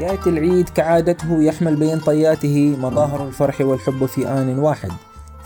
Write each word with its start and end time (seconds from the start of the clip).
يأتي 0.00 0.30
العيد 0.30 0.68
كعادته 0.68 1.42
يحمل 1.42 1.76
بين 1.76 1.98
طياته 1.98 2.76
مظاهر 2.80 3.26
الفرح 3.26 3.60
والحب 3.60 4.06
في 4.06 4.28
آن 4.28 4.58
واحد. 4.58 4.90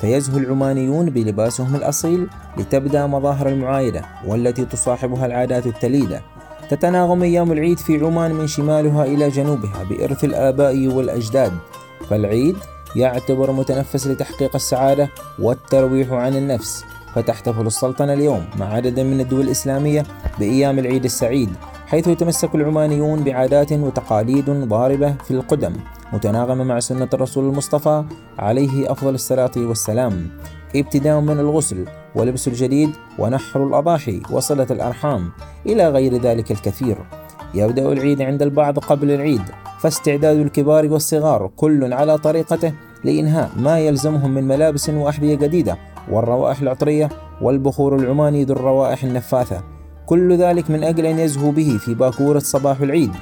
فيزهو 0.00 0.38
العمانيون 0.38 1.10
بلباسهم 1.10 1.74
الأصيل 1.74 2.28
لتبدأ 2.56 3.06
مظاهر 3.06 3.48
المعايدة 3.48 4.02
والتي 4.26 4.64
تصاحبها 4.64 5.26
العادات 5.26 5.66
التليدة. 5.66 6.22
تتناغم 6.71 7.22
أيام 7.22 7.53
العيد 7.53 7.78
في 7.78 8.04
عمان 8.04 8.32
من 8.32 8.46
شمالها 8.46 9.04
إلى 9.04 9.28
جنوبها 9.28 9.85
بإرث 9.90 10.24
الآباء 10.24 10.87
والأجداد. 10.87 11.53
فالعيد 12.10 12.56
يعتبر 12.96 13.53
متنفس 13.53 14.06
لتحقيق 14.06 14.54
السعادة 14.54 15.08
والترويح 15.38 16.12
عن 16.12 16.37
النفس 16.37 16.84
فتحتفل 17.14 17.66
السلطنة 17.66 18.12
اليوم 18.12 18.45
مع 18.59 18.66
عدد 18.66 19.01
من 19.01 19.20
الدول 19.20 19.41
الإسلامية 19.41 20.05
بأيام 20.38 20.78
العيد 20.78 21.05
السعيد. 21.05 21.51
حيث 21.91 22.09
يتمسك 22.09 22.54
العمانيون 22.54 23.24
بعادات 23.24 23.72
وتقاليد 23.72 24.50
ضاربة 24.50 25.12
في 25.12 25.30
القدم 25.30 25.72
متناغمة 26.12 26.64
مع 26.64 26.80
سنة 26.80 27.08
الرسول 27.14 27.44
المصطفى 27.44 28.04
عليه 28.38 28.92
أفضل 28.92 29.14
الصلاة 29.14 29.50
والسلام. 29.56 30.28
ابتداء 30.76 31.20
من 31.20 31.38
الغسل 31.38 31.84
ولبس 32.14 32.48
الجديد 32.48 32.90
ونحر 33.18 33.66
الأضاحي 33.66 34.22
وصلة 34.30 34.66
الأرحام 34.70 35.30
إلى 35.66 35.88
غير 35.88 36.14
ذلك 36.14 36.50
الكثير. 36.50 36.96
يبدأ 37.54 37.92
العيد 37.92 38.22
عند 38.22 38.42
البعض 38.42 38.78
قبل 38.78 39.10
العيد 39.10 39.42
فاستعداد 39.80 40.36
الكبار 40.36 40.92
والصغار 40.92 41.50
كل 41.56 41.92
على 41.92 42.18
طريقته 42.18 42.72
لإنهاء 43.04 43.50
ما 43.56 43.78
يلزمهم 43.78 44.30
من 44.30 44.48
ملابس 44.48 44.90
وأحذية 44.90 45.34
جديدة 45.34 45.78
والروائح 46.10 46.60
العطرية 46.60 47.09
والبخور 47.42 47.96
العماني 47.96 48.45
ذو 48.45 48.54
الروائح 48.54 49.04
النفاثة. 49.04 49.79
كل 50.10 50.37
ذلك 50.37 50.70
من 50.70 50.84
أجل 50.84 51.06
أن 51.06 51.19
يزهو 51.19 51.50
به 51.50 51.78
في 51.80 51.95
باكورة 51.95 52.38
صباح 52.38 52.80
العيد. 52.80 53.12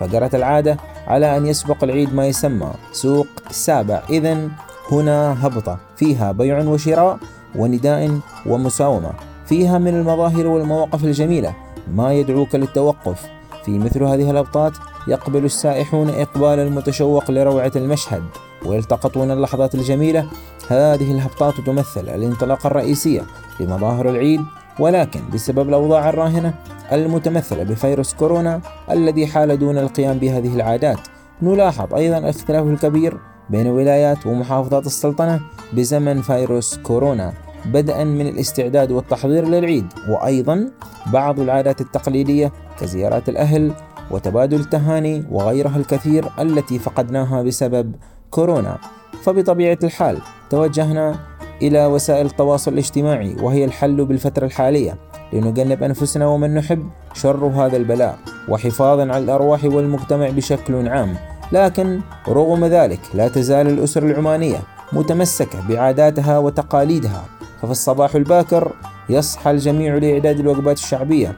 فجرت 0.00 0.34
العادة 0.34 0.76
على 1.06 1.36
أن 1.36 1.46
يسبق 1.46 1.84
العيد 1.84 2.14
ما 2.14 2.26
يسمى 2.26 2.70
سوق 2.92 3.26
السابع 3.50 4.02
إذا 4.10 4.48
هنا 4.92 5.46
هبطة. 5.46 5.78
فيها 5.96 6.32
بيع 6.32 6.58
وشراء 6.58 7.18
ونداء 7.54 8.20
ومساومة. 8.46 9.12
فيها 9.46 9.78
من 9.78 9.88
المظاهر 9.88 10.46
والمواقف 10.46 11.04
الجميلة 11.04 11.54
ما 11.94 12.12
يدعوك 12.12 12.54
للتوقف. 12.54 13.26
في 13.64 13.78
مثل 13.78 14.02
هذه 14.02 14.30
الأبطات 14.30 14.72
يقبل 15.08 15.44
السائحون 15.44 16.08
إقبال 16.10 16.58
المتشوق 16.58 17.30
لروعة 17.30 17.72
المشهد. 17.76 18.22
ويلتقطون 18.66 19.30
اللحظات 19.30 19.74
الجميلة. 19.74 20.26
هذه 20.68 21.12
الهبطات 21.12 21.54
تمثل 21.66 22.08
الانطلاقة 22.08 22.66
الرئيسية 22.66 23.22
لمظاهر 23.60 24.08
العيد 24.08 24.40
ولكن 24.78 25.20
بسبب 25.34 25.68
الأوضاع 25.68 26.08
الراهنة 26.08 26.54
المتمثلة 26.92 27.62
بفيروس 27.62 28.14
كورونا 28.14 28.60
الذي 28.90 29.26
حال 29.26 29.58
دون 29.58 29.78
القيام 29.78 30.18
بهذه 30.18 30.54
العادات 30.54 30.98
نلاحظ 31.42 31.94
أيضا 31.94 32.18
الاختلاف 32.18 32.66
الكبير 32.66 33.18
بين 33.50 33.66
ولايات 33.66 34.26
ومحافظات 34.26 34.86
السلطنة 34.86 35.40
بزمن 35.72 36.22
فيروس 36.22 36.78
كورونا 36.78 37.32
بدءا 37.66 38.04
من 38.04 38.26
الاستعداد 38.26 38.92
والتحضير 38.92 39.48
للعيد 39.48 39.86
وأيضا 40.08 40.70
بعض 41.12 41.40
العادات 41.40 41.80
التقليدية 41.80 42.52
كزيارات 42.80 43.28
الأهل 43.28 43.72
وتبادل 44.10 44.60
التهاني 44.60 45.24
وغيرها 45.30 45.76
الكثير 45.76 46.24
التي 46.40 46.78
فقدناها 46.78 47.42
بسبب 47.42 47.94
كورونا. 48.30 48.78
فبطبيعة 49.22 49.78
الحال 49.84 50.18
توجهنا 50.50 51.18
إلى 51.62 51.86
وسائل 51.86 52.26
التواصل 52.26 52.72
الاجتماعي 52.72 53.36
وهي 53.42 53.64
الحل 53.64 54.04
بالفترة 54.04 54.46
الحالية 54.46 54.96
لنجنب 55.32 55.82
أنفسنا 55.82 56.26
ومن 56.26 56.54
نحب 56.54 56.88
شر 57.14 57.46
هذا 57.46 57.76
البلاء 57.76 58.18
وحفاظا 58.48 59.02
على 59.02 59.18
الأرواح 59.18 59.64
والمجتمع 59.64 60.30
بشكل 60.30 60.88
عام. 60.88 61.16
لكن 61.52 62.00
رغم 62.28 62.64
ذلك 62.64 63.00
لا 63.14 63.28
تزال 63.28 63.66
الأسر 63.66 64.02
العمانية 64.02 64.58
متمسكة 64.92 65.68
بعاداتها 65.68 66.38
وتقاليدها. 66.38 67.24
ففي 67.62 67.70
الصباح 67.70 68.14
الباكر 68.14 68.72
يصحى 69.08 69.50
الجميع 69.50 69.94
لإعداد 69.94 70.40
الوجبات 70.40 70.76
الشعبية 70.76 71.36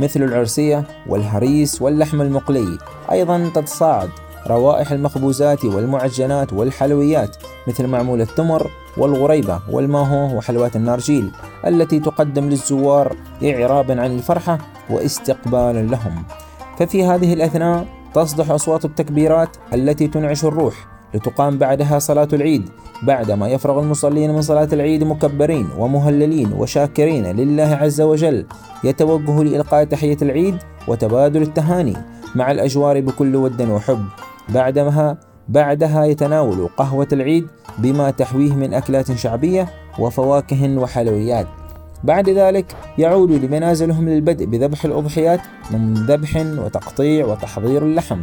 مثل 0.00 0.22
العرسية 0.22 0.84
والهريس 1.08 1.82
واللحم 1.82 2.20
المقلي. 2.20 2.78
أيضا 3.12 3.50
تتصاعد 3.54 4.08
روائح 4.46 4.92
المخبوزات 4.92 5.64
والمعجنات 5.64 6.52
والحلويات 6.52 7.36
مثل 7.68 7.86
معمول 7.86 8.20
التمر 8.20 8.70
والغريبة 8.96 9.60
والماهو 9.70 10.36
وحلوات 10.36 10.76
النارجيل 10.76 11.30
التي 11.66 12.00
تقدم 12.00 12.48
للزوار 12.48 13.16
إعرابا 13.44 14.00
عن 14.00 14.10
الفرحة 14.10 14.58
واستقبالا 14.90 15.82
لهم. 15.82 16.24
ففي 16.78 17.04
هذه 17.04 17.32
الأثناء 17.32 17.86
تصدح 18.14 18.50
أصوات 18.50 18.84
التكبيرات 18.84 19.56
التي 19.74 20.08
تنعش 20.08 20.44
الروح 20.44 20.86
لتقام 21.14 21.58
بعدها 21.58 21.98
صلاة 21.98 22.28
العيد 22.32 22.70
بعدما 23.02 23.48
يفرغ 23.48 23.80
المصلين 23.80 24.34
من 24.34 24.42
صلاة 24.42 24.68
العيد 24.72 25.04
مكبرين 25.04 25.68
ومهللين 25.78 26.52
وشاكرين 26.52 27.26
لله 27.26 27.78
عز 27.80 28.00
وجل 28.00 28.46
يتوجه 28.84 29.42
لإلقاء 29.42 29.84
تحية 29.84 30.16
العيد 30.22 30.56
وتبادل 30.88 31.42
التهاني 31.42 31.96
مع 32.34 32.50
الأجوار 32.50 33.00
بكل 33.00 33.36
ود 33.36 33.62
وحب. 33.62 34.04
بعدها 34.48 35.18
بعدها 35.48 36.04
يتناول 36.04 36.68
قهوة 36.76 37.08
العيد 37.12 37.46
بما 37.78 38.10
تحويه 38.10 38.52
من 38.52 38.74
أكلات 38.74 39.12
شعبية 39.12 39.68
وفواكه 39.98 40.78
وحلويات. 40.78 41.46
بعد 42.04 42.28
ذلك 42.28 42.76
يعود 42.98 43.32
لمنازلهم 43.32 44.08
للبدء 44.08 44.44
بذبح 44.44 44.84
الأضحيات 44.84 45.40
من 45.70 45.94
ذبح 45.94 46.36
وتقطيع 46.36 47.26
وتحضير 47.26 47.82
اللحم. 47.82 48.20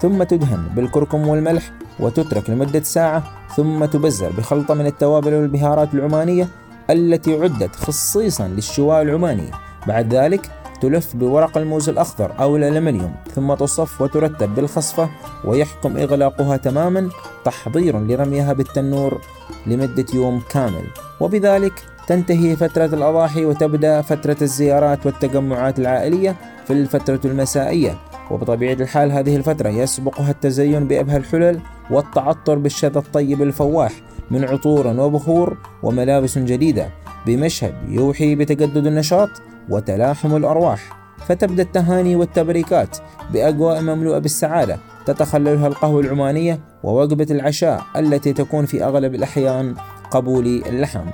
ثم 0.00 0.22
تدهن 0.22 0.68
بالكركم 0.76 1.28
والملح 1.28 1.70
وتترك 2.00 2.50
لمدة 2.50 2.82
ساعة 2.82 3.22
ثم 3.56 3.84
تبزر 3.84 4.30
بخلطة 4.38 4.74
من 4.74 4.86
التوابل 4.86 5.34
والبهارات 5.34 5.94
العمانية 5.94 6.48
التي 6.90 7.42
عدت 7.42 7.76
خصيصا 7.76 8.48
للشواء 8.48 9.02
العماني. 9.02 9.50
بعد 9.86 10.14
ذلك 10.14 10.50
تلف 10.80 11.16
بورق 11.16 11.58
الموز 11.58 11.88
الأخضر 11.88 12.32
أو 12.40 12.56
الألمنيوم 12.56 13.14
ثم 13.34 13.54
تصف 13.54 14.00
وترتب 14.00 14.54
بالخصفة 14.54 15.10
ويحكم 15.44 15.96
إغلاقها 15.96 16.56
تماما 16.56 17.08
تحضير 17.44 17.98
لرميها 17.98 18.52
بالتنور 18.52 19.20
لمدة 19.66 20.06
يوم 20.14 20.42
كامل. 20.50 20.84
وبذلك 21.20 21.72
تنتهي 22.06 22.56
فترة 22.56 22.84
الأضاحي 22.84 23.44
وتبدأ 23.44 24.02
فترة 24.02 24.36
الزيارات 24.42 25.06
والتجمعات 25.06 25.78
العائلية 25.78 26.36
في 26.66 26.72
الفترة 26.72 27.20
المسائية. 27.24 27.98
وبطبيعة 28.30 28.72
الحال 28.72 29.12
هذه 29.12 29.36
الفترة 29.36 29.68
يسبقها 29.68 30.30
التزين 30.30 30.88
بأبهى 30.88 31.16
الحلل 31.16 31.60
والتعطر 31.90 32.58
بالشذا 32.58 32.98
الطيب 32.98 33.42
الفواح 33.42 33.92
من 34.30 34.44
عطور 34.44 34.86
وبخور 34.86 35.56
وملابس 35.82 36.38
جديدة. 36.38 36.88
بمشهد 37.26 37.74
يوحي 37.88 38.34
بتجدد 38.34 38.86
النشاط 38.86 39.30
وتلاحم 39.70 40.36
الأرواح 40.36 41.04
فتبدأ 41.26 41.62
التهاني 41.62 42.16
والتبريكات 42.16 42.96
بأجواء 43.32 43.80
مملوءة 43.80 44.18
بالسعادة 44.18 44.78
تتخللها 45.06 45.66
القهوة 45.66 46.00
العمانية 46.00 46.60
ووجبة 46.84 47.26
العشاء 47.30 47.82
التي 47.96 48.32
تكون 48.32 48.66
في 48.66 48.84
أغلب 48.84 49.14
الأحيان 49.14 49.74
قبول 50.10 50.46
اللحم. 50.46 51.06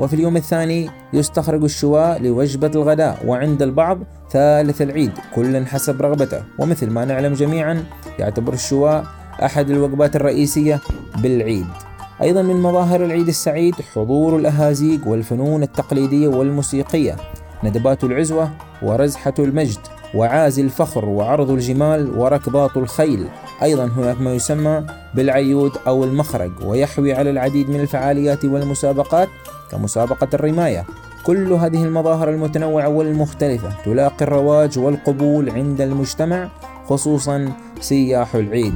وفي 0.00 0.14
اليوم 0.14 0.36
الثاني 0.36 0.90
يستخرج 1.12 1.62
الشواء 1.64 2.22
لوجبة 2.22 2.70
الغداء 2.74 3.26
وعند 3.26 3.62
البعض 3.62 3.98
ثالث 4.30 4.82
العيد 4.82 5.12
كل 5.34 5.66
حسب 5.66 6.02
رغبته. 6.02 6.42
ومثل 6.58 6.90
ما 6.90 7.04
نعلم 7.04 7.32
جميعا 7.32 7.84
يعتبر 8.18 8.52
الشواء 8.52 9.04
أحد 9.44 9.70
الوجبات 9.70 10.16
الرئيسية 10.16 10.80
بالعيد. 11.22 11.66
أيضا 12.22 12.42
من 12.42 12.56
مظاهر 12.56 13.04
العيد 13.04 13.28
السعيد 13.28 13.74
حضور 13.74 14.36
الأهازيج 14.36 15.06
والفنون 15.06 15.62
التقليدية 15.62 16.28
والموسيقية. 16.28 17.16
ندبات 17.64 18.04
العزوة 18.04 18.50
ورزحة 18.82 19.34
المجد 19.38 19.78
وعازي 20.14 20.62
الفخر 20.62 21.04
وعرض 21.04 21.50
الجمال 21.50 22.18
وركضات 22.18 22.76
الخيل. 22.76 23.26
أيضا 23.62 23.84
هناك 23.84 24.20
ما 24.20 24.34
يسمى 24.34 24.86
بالعيود 25.14 25.72
أو 25.86 26.04
المخرج 26.04 26.50
ويحوي 26.64 27.14
على 27.14 27.30
العديد 27.30 27.70
من 27.70 27.80
الفعاليات 27.80 28.44
والمسابقات 28.44 29.28
كمسابقة 29.70 30.28
الرماية. 30.34 30.84
كل 31.24 31.52
هذه 31.52 31.84
المظاهر 31.84 32.30
المتنوعة 32.30 32.88
والمختلفة 32.88 33.72
تلاقي 33.84 34.24
الرواج 34.24 34.78
والقبول 34.78 35.50
عند 35.50 35.80
المجتمع 35.80 36.48
خصوصا 36.86 37.52
سياح 37.80 38.34
العيد. 38.34 38.74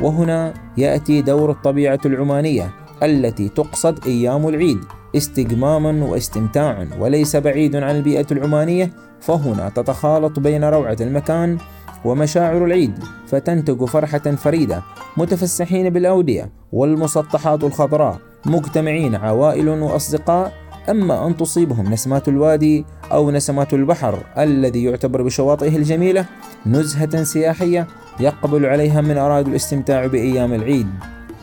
وهنا 0.00 0.54
يأتي 0.76 1.22
دور 1.22 1.50
الطبيعة 1.50 2.00
العمانية 2.06 2.70
التي 3.02 3.48
تقصد 3.48 4.06
أيام 4.06 4.48
العيد. 4.48 4.84
استجماما 5.16 6.04
واستمتاعا 6.04 6.90
وليس 6.98 7.36
بعيد 7.36 7.76
عن 7.76 7.96
البيئة 7.96 8.26
العمانية 8.32 8.90
فهنا 9.20 9.68
تتخالط 9.68 10.38
بين 10.38 10.64
روعة 10.64 10.96
المكان 11.00 11.58
ومشاعر 12.04 12.64
العيد 12.64 12.98
فتنتج 13.26 13.84
فرحة 13.84 14.18
فريدة 14.18 14.82
متفسحين 15.16 15.90
بالأودية 15.90 16.50
والمسطحات 16.72 17.64
الخضراء 17.64 18.18
مجتمعين 18.46 19.14
عوائل 19.14 19.68
وأصدقاء 19.68 20.52
أما 20.90 21.26
أن 21.26 21.36
تصيبهم 21.36 21.92
نسمات 21.92 22.28
الوادي 22.28 22.84
أو 23.12 23.30
نسمات 23.30 23.74
البحر 23.74 24.18
الذي 24.38 24.84
يعتبر 24.84 25.22
بشواطئه 25.22 25.76
الجميلة 25.76 26.26
نزهة 26.66 27.22
سياحية 27.22 27.86
يقبل 28.20 28.66
عليها 28.66 29.00
من 29.00 29.18
أرادوا 29.18 29.50
الاستمتاع 29.50 30.06
بأيام 30.06 30.54
العيد. 30.54 30.88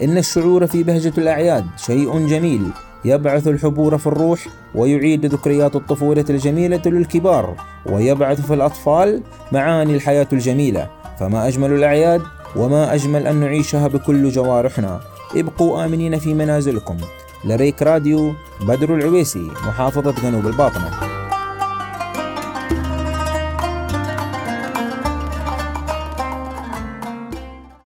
إن 0.04 0.18
الشعور 0.18 0.68
في 0.68 0.84
بهجة 0.84 1.14
الأعياد 1.18 1.66
شيء 1.78 2.28
جميل 2.28 2.62
يبعث 3.06 3.48
الحبور 3.48 3.98
في 3.98 4.08
الروح 4.08 4.48
ويعيد 4.76 5.26
ذكريات 5.26 5.76
الطفولة 5.76 6.26
الجميلة 6.30 6.82
للكبار 6.86 7.56
ويبعث 7.86 8.42
في 8.42 8.54
الأطفال 8.54 9.22
معاني 9.52 9.96
الحياة 9.96 10.28
الجميلة. 10.34 10.90
فما 11.20 11.48
أجمل 11.48 11.74
الأعياد 11.74 12.22
وما 12.56 12.94
أجمل 12.94 13.28
أن 13.28 13.36
نعيشها 13.36 13.88
بكل 13.88 14.30
جوارحنا. 14.30 15.00
ابقوا 15.36 15.86
آمنين 15.86 16.20
في 16.20 16.34
منازلكم. 16.34 16.98
لريك 17.46 17.82
راديو 17.82 18.34
بدر 18.62 18.96
العويسي 18.96 19.48
محافظة 19.68 20.16
جنوب 20.24 20.48
الباطنة. 20.48 20.92